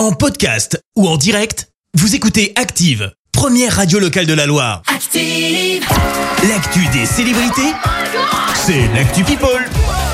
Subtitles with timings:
[0.00, 4.80] En podcast ou en direct, vous écoutez Active, première radio locale de la Loire.
[4.86, 5.86] Active.
[6.48, 7.74] L'actu des célébrités,
[8.54, 9.68] c'est l'actu People.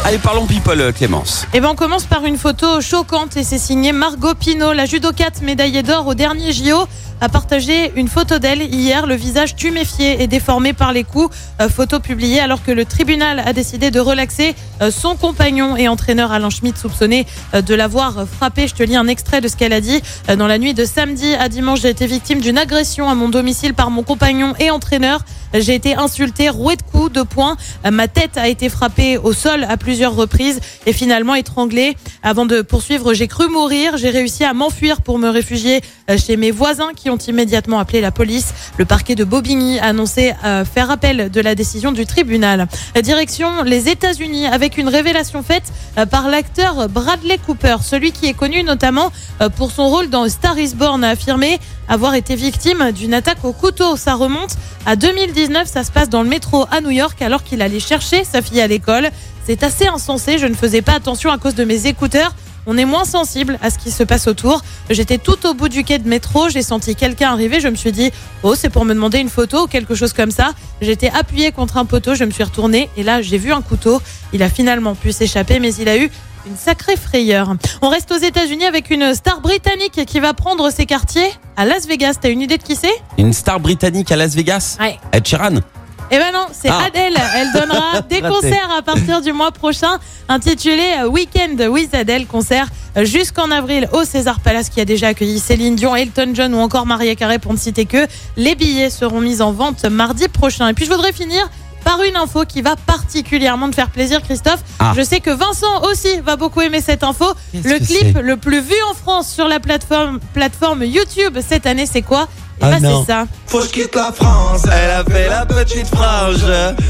[0.04, 1.46] Allez, parlons people, euh, Clémence.
[1.52, 5.42] Et ben on commence par une photo choquante et c'est signé Margot Pino, la judokate
[5.42, 6.86] médaillée d'or au dernier JO
[7.20, 11.34] a partagé une photo d'elle hier, le visage tuméfié et déformé par les coups.
[11.60, 15.88] Euh, photo publiée alors que le tribunal a décidé de relaxer euh, son compagnon et
[15.88, 18.68] entraîneur Alain Schmitt soupçonné euh, de l'avoir frappé.
[18.68, 20.02] Je te lis un extrait de ce qu'elle a dit.
[20.36, 23.74] Dans la nuit de samedi à dimanche, j'ai été victime d'une agression à mon domicile
[23.74, 25.24] par mon compagnon et entraîneur.
[25.54, 27.56] J'ai été insulté, roué de coups, de poings.
[27.90, 31.96] Ma tête a été frappée au sol à plusieurs reprises et finalement étranglée.
[32.22, 33.96] Avant de poursuivre, j'ai cru mourir.
[33.96, 35.80] J'ai réussi à m'enfuir pour me réfugier
[36.18, 38.54] chez mes voisins qui ont immédiatement appelé la police.
[38.78, 42.68] Le parquet de Bobigny a annoncé euh, faire appel de la décision du tribunal.
[42.96, 48.26] Euh, Direction les États-Unis avec une révélation faite euh, par l'acteur Bradley Cooper, celui qui
[48.26, 49.12] est connu notamment
[49.56, 53.52] pour son rôle dans Star is Born, a affirmé avoir été victime d'une attaque au
[53.52, 53.96] couteau.
[53.96, 57.62] Ça remonte à 2019, ça se passe dans le métro à New York alors qu'il
[57.62, 59.10] allait chercher sa fille à l'école.
[59.46, 62.34] C'est assez insensé, je ne faisais pas attention à cause de mes écouteurs.
[62.66, 64.62] On est moins sensible à ce qui se passe autour.
[64.90, 67.92] J'étais tout au bout du quai de métro, j'ai senti quelqu'un arriver, je me suis
[67.92, 68.10] dit
[68.42, 70.50] "Oh, c'est pour me demander une photo ou quelque chose comme ça."
[70.80, 74.02] J'étais appuyée contre un poteau, je me suis retournée et là, j'ai vu un couteau.
[74.32, 76.10] Il a finalement pu s'échapper mais il a eu
[76.48, 77.54] une sacrée frayeur.
[77.82, 81.86] On reste aux États-Unis avec une star britannique qui va prendre ses quartiers à Las
[81.86, 82.18] Vegas.
[82.20, 82.94] T'as une idée de qui c'est?
[83.18, 84.76] Une star britannique à Las Vegas?
[84.80, 84.96] Ouais.
[85.12, 85.60] Ed Sheeran?
[86.10, 86.84] Eh ben non, c'est Ah.
[86.86, 87.16] Adèle.
[87.36, 92.68] Elle donnera des concerts à partir du mois prochain, intitulé euh, Weekend with Adèle, concert
[92.96, 96.58] euh, jusqu'en avril au César Palace qui a déjà accueilli Céline Dion, Elton John ou
[96.58, 98.06] encore Maria Carey pour ne citer que.
[98.36, 100.68] Les billets seront mis en vente mardi prochain.
[100.68, 101.48] Et puis je voudrais finir
[101.84, 104.60] par une info qui va particulièrement te faire plaisir, Christophe.
[104.80, 104.92] Ah.
[104.96, 107.26] Je sais que Vincent aussi va beaucoup aimer cette info.
[107.54, 112.02] Le clip le plus vu en France sur la plateforme, plateforme YouTube cette année, c'est
[112.02, 112.28] quoi?
[112.60, 113.04] Ah ben, non.
[113.04, 113.26] c'est ça.
[113.46, 114.62] Faut que je quitte la France.
[114.64, 116.38] Elle a fait la petite frange,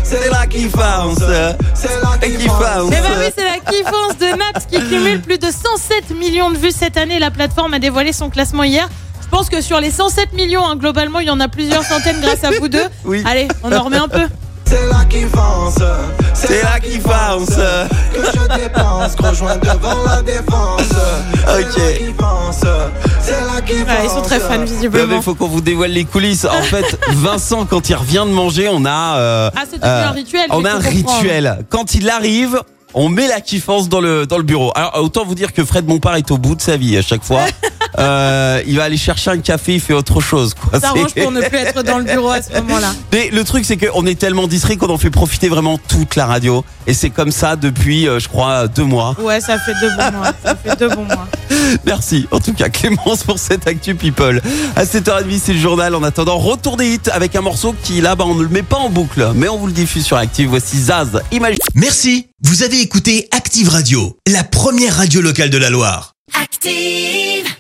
[0.05, 1.19] c'est là qui fonce,
[1.75, 2.57] C'est là et qui qui fonce.
[2.59, 2.93] fonce.
[2.93, 6.57] Eh ben oui, c'est la kiffance de Naps qui cumule plus de 107 millions de
[6.57, 7.19] vues cette année.
[7.19, 8.89] La plateforme a dévoilé son classement hier.
[9.23, 12.21] Je pense que sur les 107 millions, hein, globalement, il y en a plusieurs centaines
[12.21, 12.85] grâce à vous deux.
[13.05, 13.23] Oui.
[13.27, 14.27] Allez, on en remet un peu.
[14.65, 15.79] C'est là qui fonce.
[16.47, 17.49] C'est là qui fonce.
[17.57, 19.15] Que je dépense.
[19.19, 20.81] Rejoins devant la défense.
[21.47, 21.77] C'est Ok.
[21.77, 22.65] là qui fonce.
[23.21, 23.89] C'est là qui fonce.
[23.89, 25.17] Ouais, ils sont très fans, Ouais, mais visiblement.
[25.17, 26.45] il faut qu'on vous dévoile les coulisses.
[26.45, 29.17] En fait, Vincent, quand il revient de manger, on a.
[29.19, 31.59] euh, Ah, c'est devenu un rituel, On a un rituel.
[31.71, 32.61] Quand il arrive,
[32.95, 34.73] on met la kiffance dans le dans le bureau.
[34.75, 37.25] Alors autant vous dire que Fred Bompard est au bout de sa vie à chaque
[37.25, 37.43] fois.
[37.99, 40.55] Euh, il va aller chercher un café, il fait autre chose.
[40.55, 40.81] Quoi.
[40.81, 42.93] Ça arrange C'est- pour ne plus être dans le bureau à ce moment-là.
[43.13, 46.27] Mais le truc, c'est qu'on est tellement distrait qu'on en fait profiter vraiment toute la
[46.27, 46.65] radio.
[46.87, 49.17] Et c'est comme ça depuis, euh, je crois, deux mois.
[49.21, 50.33] Ouais, ça fait deux bons mois.
[50.45, 51.27] Ça fait deux bons mois.
[51.85, 54.41] Merci, en tout cas, Clémence, pour cette Actu People.
[54.77, 55.95] À 7h30, c'est le journal.
[55.95, 58.63] En attendant, retour des hits avec un morceau qui, là, bah, on ne le met
[58.63, 60.49] pas en boucle, mais on vous le diffuse sur Active.
[60.49, 61.21] Voici Zaz.
[61.33, 61.59] Imagine.
[61.75, 66.13] Merci, vous avez écouté Active Radio, la première radio locale de la Loire.
[66.41, 67.56] Active.